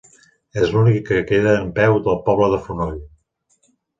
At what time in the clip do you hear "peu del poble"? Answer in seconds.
1.77-2.47